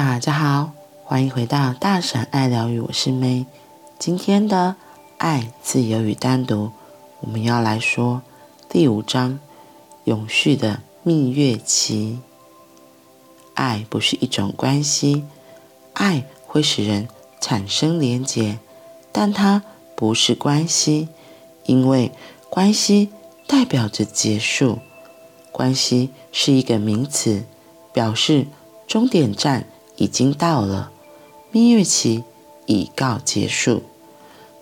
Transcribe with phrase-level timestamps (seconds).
[0.00, 0.70] 大家好，
[1.02, 3.46] 欢迎回到大婶爱疗愈，我是 May。
[3.98, 4.76] 今天的
[5.16, 6.70] 爱、自由与单独，
[7.18, 8.22] 我们要来说
[8.68, 9.40] 第五章：
[10.04, 12.20] 永续的蜜月期。
[13.54, 15.24] 爱不是一种关系，
[15.94, 17.08] 爱会使人
[17.40, 18.60] 产生连结，
[19.10, 19.64] 但它
[19.96, 21.08] 不是关系，
[21.64, 22.12] 因为
[22.48, 23.10] 关系
[23.48, 24.78] 代表着结束。
[25.50, 27.44] 关系是一个名词，
[27.92, 28.46] 表示
[28.86, 29.66] 终点站
[29.98, 30.90] 已经到了，
[31.50, 32.24] 蜜月期
[32.66, 33.82] 已告结束。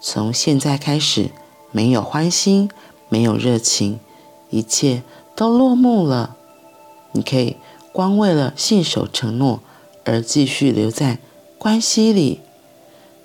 [0.00, 1.30] 从现在开始，
[1.70, 2.70] 没有欢欣，
[3.08, 3.98] 没有热情，
[4.50, 5.02] 一切
[5.34, 6.36] 都落幕了。
[7.12, 7.56] 你可以
[7.92, 9.60] 光为了信守承诺
[10.04, 11.18] 而继续留在
[11.58, 12.40] 关系里，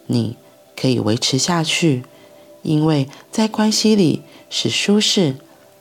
[0.06, 0.38] 你
[0.76, 2.04] 可以维持下去，
[2.62, 5.36] 因为在关系里是舒适、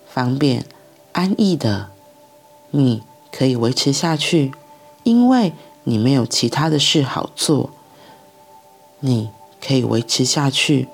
[0.08, 0.66] 方便、
[1.12, 1.90] 安逸的。
[2.70, 4.52] 你可以维持下去，
[5.04, 5.52] 因为
[5.88, 7.70] 你没有其他的事好做。
[8.98, 9.30] 你
[9.64, 10.88] 可以维持下去，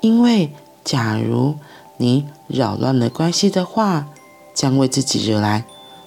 [0.00, 0.50] 因为
[0.82, 1.56] 假如
[1.98, 4.08] 你扰乱了关系的话，
[4.54, 5.64] 将为自己惹来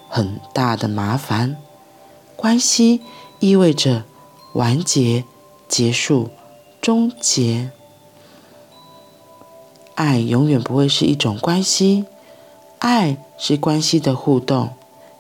[0.10, 1.56] 很大的麻烦。
[2.36, 3.02] 关系
[3.40, 4.06] 意味着
[4.54, 5.24] 完结、
[5.68, 6.30] 结束、
[6.82, 7.70] 终结。
[9.94, 12.06] 爱永远不会是一种关系，
[12.80, 14.72] 爱是关系的互动，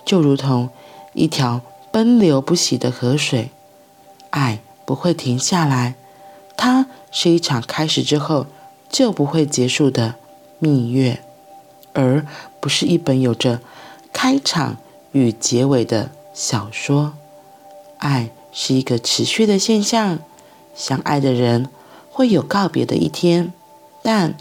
[0.04, 0.70] 就如同
[1.14, 1.62] 一条
[1.92, 3.52] 奔流不息的河水，
[4.30, 5.96] 爱不会停下来，
[6.56, 8.48] 它是一场开始之后
[8.90, 10.16] 就不会结束的
[10.58, 11.22] 蜜月，
[11.94, 12.26] 而
[12.60, 13.60] 不是一本有着
[14.14, 14.78] 开场
[15.12, 17.14] 与结尾的小说。
[17.98, 20.20] 爱是一个持续的现象，
[20.74, 21.68] 相爱的人
[22.10, 23.52] 会有告别的一天，
[24.02, 24.36] 但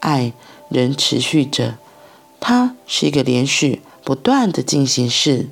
[0.00, 0.32] 爱
[0.68, 1.74] 仍持续着。
[2.38, 5.48] 它是一个连续不断的进行式。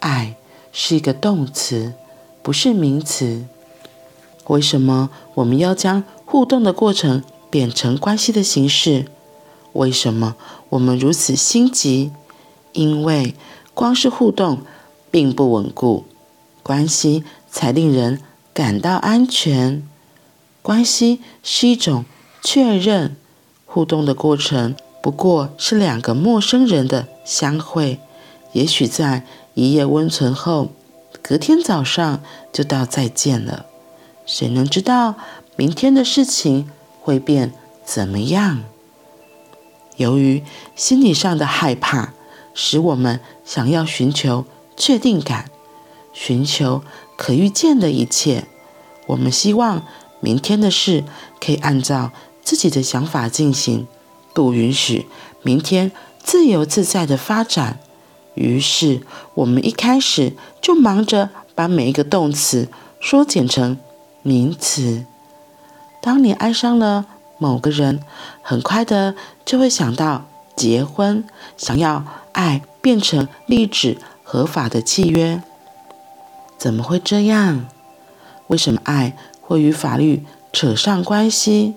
[0.00, 0.34] 爱
[0.72, 1.94] 是一个动词，
[2.42, 3.46] 不是名词。
[4.48, 9.06] 为什么我们要将互动的过程变成关系的形式？
[9.72, 10.34] 为什么
[10.70, 12.10] 我们如此心急？
[12.72, 13.34] 因为
[13.72, 14.62] 光是互动
[15.10, 16.04] 并不稳固。
[16.62, 18.20] 关系才令人
[18.52, 19.82] 感到安全。
[20.62, 22.04] 关系是一种
[22.42, 23.16] 确认，
[23.64, 27.98] 互动的过程不过是两个陌生人的相会。
[28.52, 29.24] 也许在
[29.54, 30.70] 一夜温存后，
[31.22, 32.22] 隔天早上
[32.52, 33.66] 就道再见了。
[34.26, 35.14] 谁能知道
[35.56, 37.52] 明天的事情会变
[37.84, 38.62] 怎么样？
[39.96, 40.42] 由于
[40.74, 42.14] 心理上的害怕，
[42.54, 44.44] 使我们想要寻求
[44.76, 45.50] 确定感。
[46.12, 46.82] 寻求
[47.16, 48.46] 可预见的一切，
[49.06, 49.84] 我们希望
[50.20, 51.04] 明天的事
[51.38, 52.12] 可以按照
[52.42, 53.86] 自己的想法进行，
[54.34, 55.06] 不允许
[55.42, 57.78] 明天自由自在的发展。
[58.34, 59.02] 于是，
[59.34, 62.68] 我们一开始就忙着把每一个动词
[63.00, 63.76] 缩减成
[64.22, 65.04] 名词。
[66.00, 67.06] 当你爱上了
[67.38, 68.00] 某个人，
[68.42, 69.14] 很快的
[69.44, 70.26] 就会想到
[70.56, 71.24] 结婚，
[71.56, 75.42] 想要爱变成立志合法的契约。
[76.56, 77.66] 怎么会这样？
[78.48, 81.74] 为什么爱会与法律扯上关系？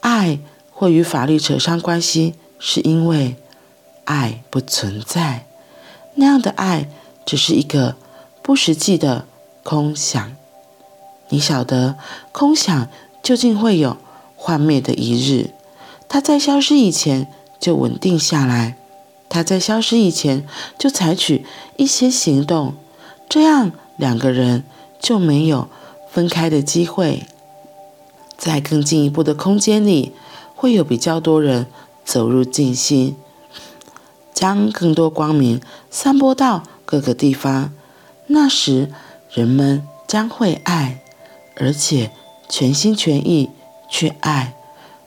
[0.00, 0.38] 爱
[0.72, 3.36] 会与法律扯上关系，是因为
[4.04, 5.46] 爱不存在。
[6.14, 6.88] 那样的爱
[7.24, 7.96] 只是一个
[8.42, 9.26] 不实际的
[9.62, 10.36] 空想。
[11.28, 11.96] 你晓得，
[12.32, 12.88] 空想
[13.22, 13.96] 究竟会有
[14.36, 15.50] 幻灭的一日。
[16.08, 17.28] 它在消失以前
[17.60, 18.76] 就稳定下来，
[19.28, 22.74] 它在消失以前就采取一些行动，
[23.28, 23.72] 这样。
[23.96, 24.64] 两个人
[24.98, 25.68] 就没有
[26.10, 27.26] 分开的机会，
[28.38, 30.14] 在更进一步的空间里，
[30.54, 31.66] 会有比较多人
[32.02, 33.14] 走入静心，
[34.32, 35.60] 将更多光明
[35.90, 37.72] 散播到各个地方。
[38.26, 38.92] 那时，
[39.30, 41.00] 人们将会爱，
[41.56, 42.10] 而且
[42.48, 43.50] 全心全意
[43.88, 44.54] 去爱。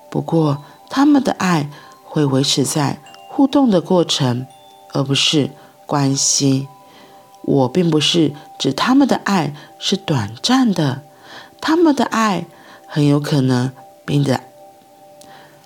[0.10, 1.70] 不过，他们的爱
[2.04, 4.46] 会维持在互动的过程，
[4.92, 5.50] 而不是
[5.86, 6.68] 关系。
[7.42, 11.02] 我并不是指他们的爱是短暂的，
[11.60, 12.46] 他们的爱
[12.88, 13.72] 很有可能
[14.06, 14.42] 比你的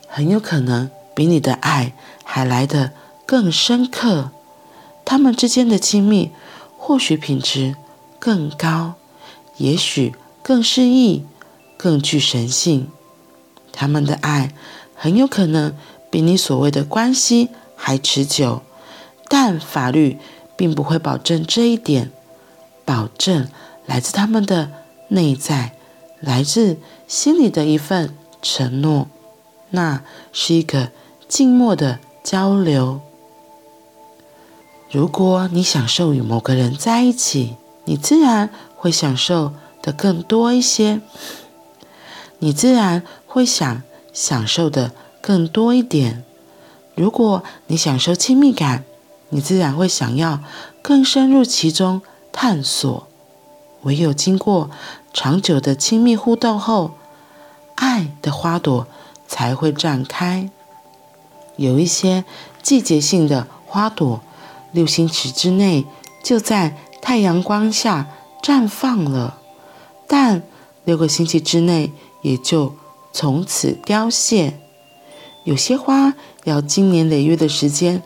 [0.07, 1.93] 很有可能比你的爱
[2.23, 2.91] 还来得
[3.27, 4.31] 更深刻。
[5.05, 6.31] 他们之间的亲密
[6.75, 7.75] 或许品质
[8.17, 8.95] 更高，
[9.57, 11.23] 也许更诗意，
[11.77, 12.89] 更具神性。
[13.71, 14.55] 他们的爱
[14.95, 15.75] 很有可能
[16.09, 18.63] 比你所谓的关系还持久，
[19.27, 20.17] 但法律。
[20.57, 22.11] 并不会保证这一点，
[22.83, 23.47] 保证
[23.85, 24.71] 来自他们的
[25.09, 25.73] 内在，
[26.19, 26.77] 来自
[27.07, 29.07] 心里的一份承诺，
[29.69, 30.01] 那
[30.33, 30.89] 是一个
[31.27, 33.01] 静默的交流。
[34.89, 41.01] 如果你享受与某个人在一起，你自然会享受的更多一些，
[42.39, 46.23] 你自然会想享受的更多一点。
[46.95, 48.85] 如果你享受亲密感，
[49.29, 50.39] 你自然会想要
[50.81, 52.01] 更深入其中
[52.31, 53.07] 探索。
[53.83, 54.71] 唯有经过
[55.13, 56.91] 长久的亲密互动后，
[57.75, 58.87] 爱的花朵
[59.27, 60.49] 才会绽开。
[61.57, 62.23] 有一些
[62.63, 64.21] 季节性的花朵，
[64.77, 65.87] 六星驰之内
[66.23, 68.09] 就在太阳光下
[68.43, 69.41] 绽放了，
[70.07, 70.43] 但
[70.83, 71.91] 六个星期之内
[72.21, 72.75] 也就
[73.11, 74.59] 从此凋谢。
[75.45, 76.13] 有些花
[76.43, 78.03] 要经年累月的时间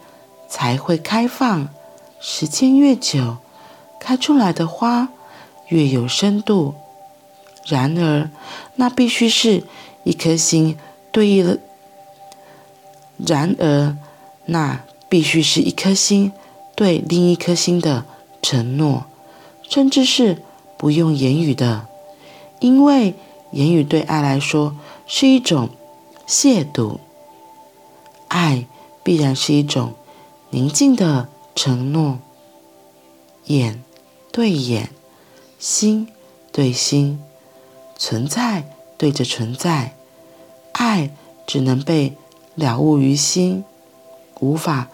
[0.47, 1.68] 才会开放，
[2.21, 3.35] 时间越久，
[4.00, 5.09] 开出来的花
[5.67, 6.75] 越有深度。
[7.65, 8.29] 然而，
[8.75, 9.65] 那必须是
[10.06, 10.77] 一颗心
[11.12, 11.57] 对应了。
[13.17, 13.97] 然而，
[14.45, 14.79] 那
[15.09, 16.31] 必须是一颗心
[16.81, 18.06] 对另一颗心的
[18.42, 19.06] 承诺，
[19.69, 20.42] 甚至是
[20.80, 21.88] 不用言语的，
[22.60, 23.13] 因为
[23.51, 24.75] 言语对爱来说
[25.06, 25.69] 是一种
[26.28, 26.98] 亵渎。
[28.30, 28.66] 爱
[29.04, 29.94] 必然是一种
[30.50, 32.18] 宁静的承诺，
[33.45, 33.84] 眼
[34.31, 34.89] 对眼，
[35.60, 36.07] 心
[36.51, 37.19] 对心，
[37.95, 38.63] 存在
[38.98, 39.95] 对着存在，
[40.72, 41.12] 爱
[41.45, 42.18] 只能被。
[42.56, 43.63] 了悟于心，
[44.39, 44.89] 无法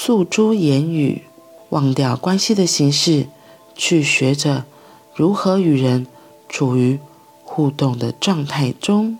[0.00, 1.24] 诉诸言语，
[1.70, 3.26] 忘掉关系的形式，
[3.74, 4.64] 去学着
[5.12, 6.06] 如何与人
[6.48, 7.00] 处于
[7.42, 9.18] 互动的状态中。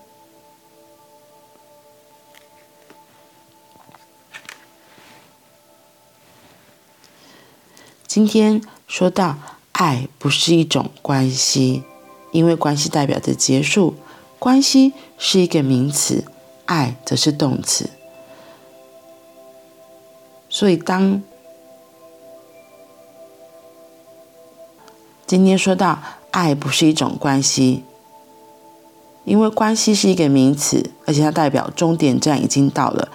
[8.07, 9.37] 今天说到
[9.73, 11.83] 爱不是一种关系，
[12.31, 13.95] 因为关系代表着结束，
[14.39, 16.23] 关系是一个名词。
[16.67, 17.89] 爱则是动词，
[20.59, 21.23] 所以当
[25.25, 25.97] 今天说到
[26.31, 27.85] 爱不是一种关系，
[29.23, 33.07] 因为关系是一个名词，而且它代表终点站已经到了，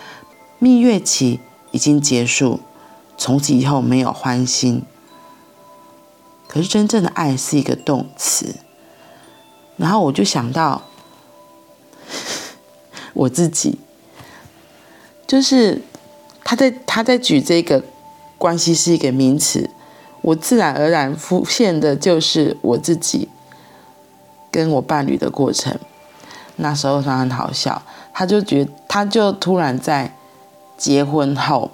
[0.58, 1.38] 蜜月期
[1.70, 2.60] 已经结束，
[3.18, 4.82] 从此以后没有欢心。
[6.48, 8.54] 可是真正的爱是一个动词，
[9.76, 10.80] 然后我就想到。
[13.12, 13.78] 我自己，
[15.26, 15.82] 就是
[16.44, 17.82] 他在他在举这个
[18.36, 19.70] 关系是一个名词，
[20.20, 23.30] 我自然而然浮现的就是我自己
[24.50, 25.78] 跟我伴侣的过程。
[26.56, 27.82] 那时候他很好笑，
[28.12, 30.14] 他就觉他就突然在
[30.76, 31.70] 结婚后，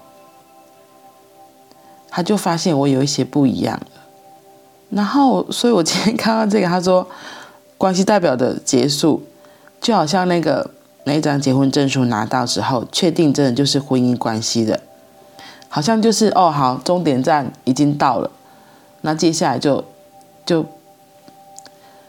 [2.08, 3.80] 他就发现我有一些不一样。
[4.90, 7.06] 然后，所以我今天看到这个，他说
[7.76, 9.22] 关系代表的结束，
[9.80, 10.70] 就好像那个。
[11.04, 14.80] 那一张结婚证书拿到之后，确定真的就是婚姻关系的，
[15.68, 18.30] 好像就是哦，好，终点站已经到了，
[19.00, 19.82] 那接下来就
[20.44, 20.66] 就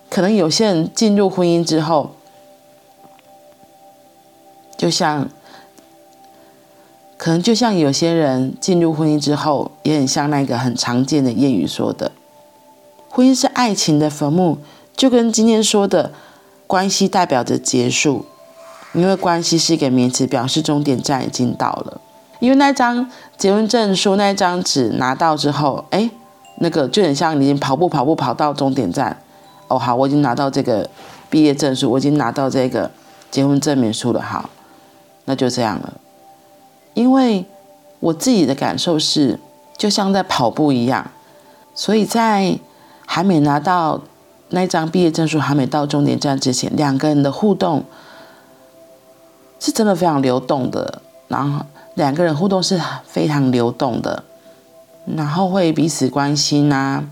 [0.09, 2.11] 可能有些人进入婚姻之后，
[4.77, 5.29] 就像
[7.15, 12.11] 可能就像有些人进入婚姻之后，也很像那个很常见的谚语说的，
[13.09, 14.57] 婚姻是爱情的坟墓，
[14.97, 16.11] 就跟今天说的
[16.67, 18.25] 关系代表着结束。
[18.93, 22.01] 因为关系是一个名词，表示终点站已经到了。
[22.39, 26.09] 因为那张结婚证书那张纸拿到之后，哎，
[26.57, 29.15] 那个就很像你已经跑步跑步跑到终点站。
[29.67, 30.89] 哦，好，我已经拿到这个
[31.29, 32.91] 毕业证书，我已经拿到这个
[33.29, 34.21] 结婚证明书了。
[34.21, 34.49] 好，
[35.25, 35.93] 那就这样了。
[36.93, 37.45] 因为
[38.01, 39.39] 我自己的感受是，
[39.77, 41.11] 就像在跑步一样，
[41.73, 42.59] 所以在
[43.05, 44.01] 还没拿到
[44.49, 47.85] 那张毕业证书，还没到终点站之前，两个人的互动。
[49.61, 51.63] 是真的非常流动的，然后
[51.93, 54.23] 两个人互动是非常流动的，
[55.05, 57.05] 然后会彼此关心啊，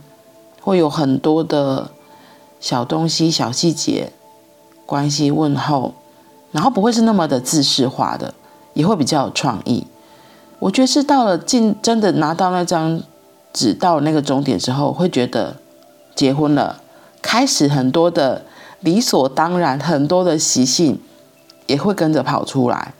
[0.59, 1.91] 会有很多的
[2.59, 4.11] 小东西、小细节，
[4.87, 5.93] 关系问候，
[6.51, 8.33] 然后不会是那么的自式化的，
[8.73, 9.85] 也会比较有创意。
[10.57, 12.99] 我觉得是到了进真的拿到那张
[13.53, 15.55] 纸到那个终点之后，会觉得
[16.15, 16.81] 结婚了，
[17.21, 18.43] 开始很多的
[18.79, 20.99] 理所当然，很多的习性。
[21.69, 22.93] 也会跟着跑出来。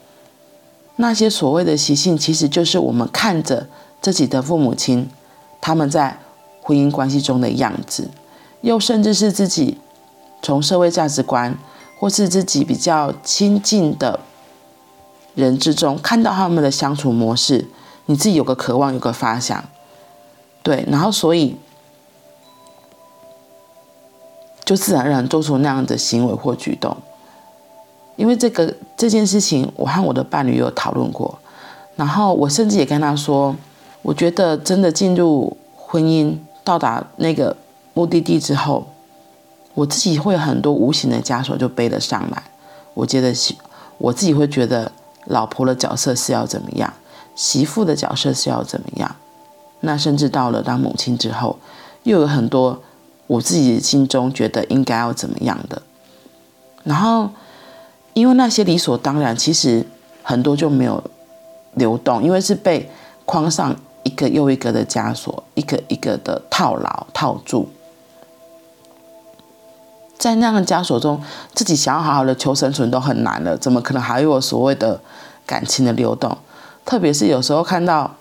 [0.96, 3.66] 那些所谓的习性，其实就是我们看着
[4.00, 5.10] 自己的父母亲，
[5.60, 6.18] 他们在
[6.62, 8.10] 婚姻关系中的样子，
[8.60, 9.78] 又甚至是自己
[10.40, 11.58] 从社会价值观，
[11.98, 14.20] 或是自己比较亲近的
[15.34, 17.66] 人之中看到他们的相处模式，
[18.06, 19.64] 你自己有个渴望，有个发想，
[20.62, 21.56] 对，然后所以
[24.64, 26.96] 就自然而然做出那样的行为或举动。
[28.20, 31.38] 因为这个这件事情，我和我的伴侣有讨论过，
[31.96, 33.56] 然后我甚至也跟他说，
[34.02, 37.56] 我觉得真的进入婚姻，到达那个
[37.94, 38.86] 目的地之后，
[39.72, 42.42] 我自己会有很多无形的枷锁就背了上来。
[42.92, 43.34] 我觉得，
[43.96, 44.92] 我自己会觉得，
[45.28, 46.92] 老婆的角色是要怎么样，
[47.34, 49.16] 媳妇的角色是要怎么样。
[49.80, 51.58] 那甚至到了当母亲之后，
[52.02, 52.82] 又有很多
[53.26, 55.80] 我自己心中觉得应该要怎么样的。
[56.84, 57.30] 然后，
[58.14, 59.86] 因为那些理所当然，其实
[60.22, 61.02] 很多就没有
[61.74, 62.90] 流动，因为是被
[63.24, 67.68] 框上一个又一个的枷锁，一个一个的套牢套住。
[70.18, 71.22] 在那样的枷锁中，
[71.54, 75.00] 自己想要好好的求生存都很难了，怎么可能还有所谓的
[75.46, 76.36] 感情的流动？
[76.84, 78.16] 特别是有时候看到。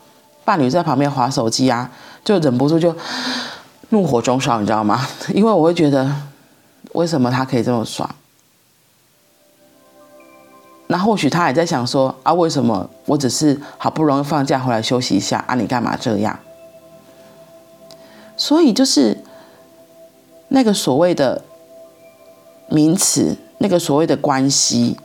[0.45, 1.91] 伴侣在旁边划手机啊，
[2.25, 2.95] 就忍不住就
[3.89, 5.07] 怒火中烧，你知道吗？
[5.31, 6.11] 因为我会觉得，
[6.93, 8.09] 为什么他可以这么爽？
[10.91, 16.39] 那或许他也在想说啊，为什么我只是好不容易放假回来休息一下啊，你干嘛这样？
[18.35, 19.23] 所以就是
[20.47, 21.43] 那个所谓的
[22.67, 24.97] 名词，那个所谓的关系，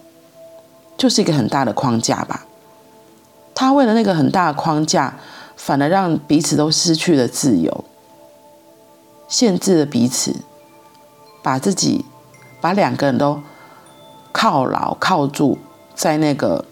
[0.96, 2.46] 就是一个很大的框架吧。
[3.54, 5.14] 他为了那个很大的框架。
[5.56, 7.84] 反而让彼此都失去了自由，
[9.28, 10.34] 限制了彼此，
[11.44, 12.04] 把自己，
[12.60, 13.40] 把两个人都
[14.32, 15.56] 靠牢靠住
[15.94, 16.64] 在那个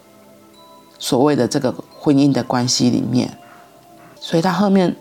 [0.99, 3.39] 所谓的这个婚姻的关系里面。
[4.21, 4.97] 所以他后面，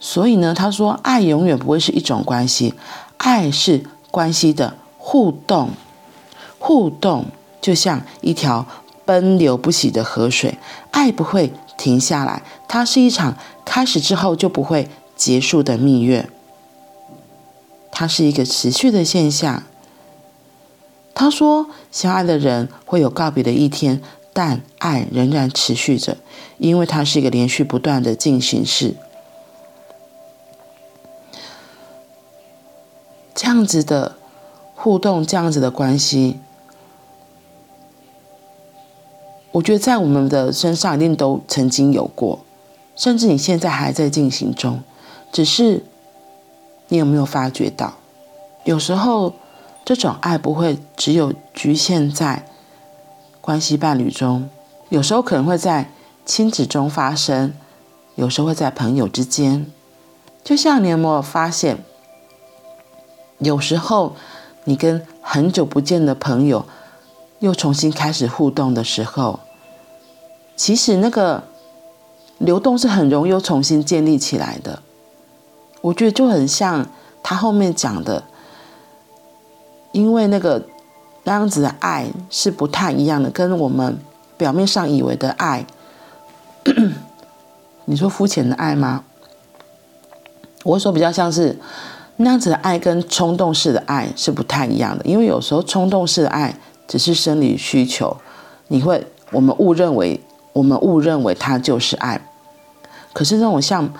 [0.00, 2.74] 所以呢，他说，爱永远不会是一种关系，
[3.18, 5.70] 爱是关系的互动，
[6.58, 7.26] 互动
[7.60, 8.66] 就像一条
[9.04, 10.58] 奔流不息的河水，
[10.90, 11.52] 爱不会。
[11.76, 16.30] 停下来，它是一场开始之后就不会结束的蜜月。
[17.90, 19.64] 它是一个持续的现象。
[21.14, 24.02] 他说，相爱的人会有告别的一天，
[24.32, 26.16] 但爱仍然持续着，
[26.58, 28.96] 因为它是一个连续不断的进行式。
[33.34, 34.16] 这样子的
[34.74, 36.38] 互动，这样子的关系。
[39.52, 42.40] 我觉得在我们的身上一定都曾经有过，
[42.96, 44.82] 甚至你现在还在进行中，
[45.30, 45.84] 只是
[46.88, 47.94] 你有没有发觉到，
[48.64, 49.32] 有时候
[49.84, 52.48] 这种爱不会只有局限在
[53.40, 54.48] 关系伴侣中，
[54.88, 55.90] 有时候可能会在
[56.24, 57.52] 亲子中发生，
[58.14, 59.70] 有时候会在朋友之间。
[60.42, 61.84] 就像你有没有发现，
[63.38, 64.16] 有时候
[64.64, 66.64] 你跟很久不见的朋友
[67.40, 69.40] 又重新开始互动的时候，
[70.56, 71.44] 其实那个
[72.38, 74.82] 流动是很容易又重新建立起来的，
[75.82, 76.86] 我觉得就很像
[77.22, 78.24] 他后面讲的，
[79.94, 80.62] 因为那个
[81.22, 83.96] 那样子的爱是不太一样的，跟我们
[84.36, 85.64] 表面上以为的爱，
[87.86, 89.04] 你说肤浅的爱吗？
[90.64, 91.58] 我所比较像是
[92.16, 96.54] 那样子的爱跟冲动式的爱是不太一样的，因为有时候冲动式的爱
[96.86, 98.16] 只是生理需求，
[98.68, 100.20] 你会我们误认为。
[100.54, 102.28] 我们误认为它就是爱，
[103.12, 103.92] 可是那种像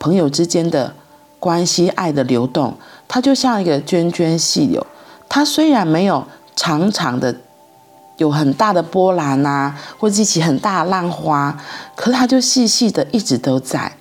[0.00, 0.92] 朋友之间的
[1.38, 2.76] 关系、爱的流动，
[3.06, 4.84] 它就像一个涓涓细流。
[5.30, 7.34] 它虽然没有长长的、
[8.18, 11.56] 有很大的波澜啊，或激起很大的浪花，
[11.96, 13.92] 可是它就细细的一直都在。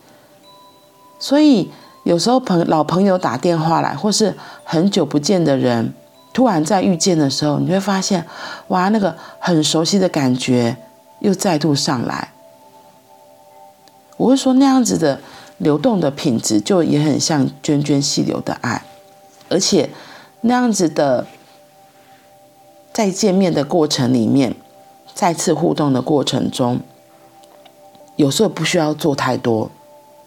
[1.17, 1.71] 所以
[2.03, 5.93] 有时候朋老朋友打电话来，或是很久不见的人
[6.33, 8.25] 突然在遇见的时候，你会发现，
[8.67, 10.75] 哇，那个很熟悉的感觉。
[11.21, 12.29] 又再度上来，
[14.15, 15.19] 我会说那样子的
[15.57, 18.81] 流动的品质，就也很像涓涓细流的爱，
[19.50, 19.89] 而且
[20.41, 21.27] 那样子的
[22.93, 24.55] 在见面的过程里面，
[25.13, 26.79] 再次互动的过程中，
[28.15, 29.69] 有时候不需要做太多，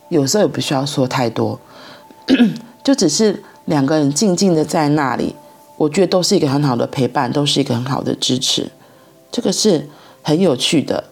[0.09, 1.59] 有时候也不需要说太多，
[2.85, 5.35] 就只是两个人静静的在那里，
[5.77, 8.71] 我觉得都是一个很好的陪伴，都是一个很好的支持，
[9.31, 9.89] 这个是。
[10.25, 11.03] 很有趣的，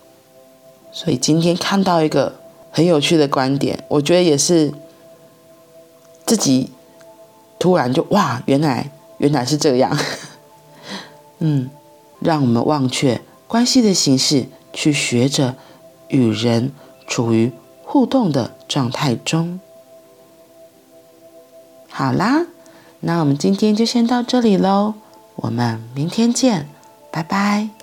[0.93, 2.33] 所以今天看到一个
[2.71, 4.73] 很有趣的观点，我觉得也是
[6.25, 6.71] 自己
[7.61, 9.97] 突然就哇，原来原来是这样，
[11.39, 11.71] 嗯，
[12.19, 15.55] 让我们忘却关系的形式，去学着
[16.09, 16.73] 与人
[17.07, 17.53] 处于
[17.85, 19.61] 互动的状态中。
[21.89, 22.47] 好啦，
[23.01, 24.95] 那我们今天就先到这里喽，
[25.37, 26.69] 我们明天见，
[27.11, 27.80] 拜拜。